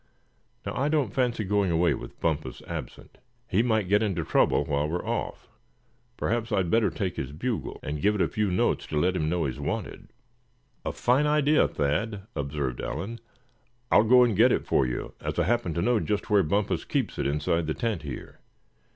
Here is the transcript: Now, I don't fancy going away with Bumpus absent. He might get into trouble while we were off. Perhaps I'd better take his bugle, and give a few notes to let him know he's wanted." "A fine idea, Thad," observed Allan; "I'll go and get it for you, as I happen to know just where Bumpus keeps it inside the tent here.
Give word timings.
Now, 0.65 0.73
I 0.75 0.89
don't 0.89 1.13
fancy 1.13 1.43
going 1.43 1.69
away 1.69 1.93
with 1.93 2.19
Bumpus 2.19 2.63
absent. 2.65 3.19
He 3.47 3.61
might 3.61 3.87
get 3.87 4.01
into 4.01 4.23
trouble 4.23 4.65
while 4.65 4.87
we 4.87 4.93
were 4.93 5.05
off. 5.05 5.47
Perhaps 6.17 6.51
I'd 6.51 6.71
better 6.71 6.89
take 6.89 7.17
his 7.17 7.31
bugle, 7.31 7.79
and 7.83 8.01
give 8.01 8.19
a 8.19 8.27
few 8.27 8.49
notes 8.49 8.87
to 8.87 8.97
let 8.99 9.15
him 9.15 9.29
know 9.29 9.45
he's 9.45 9.59
wanted." 9.59 10.09
"A 10.83 10.91
fine 10.91 11.27
idea, 11.27 11.67
Thad," 11.67 12.23
observed 12.35 12.81
Allan; 12.81 13.19
"I'll 13.91 14.01
go 14.03 14.23
and 14.23 14.35
get 14.35 14.51
it 14.51 14.65
for 14.65 14.87
you, 14.87 15.13
as 15.21 15.37
I 15.37 15.43
happen 15.43 15.75
to 15.75 15.83
know 15.83 15.99
just 15.99 16.31
where 16.31 16.41
Bumpus 16.41 16.83
keeps 16.83 17.19
it 17.19 17.27
inside 17.27 17.67
the 17.67 17.75
tent 17.75 18.01
here. 18.01 18.39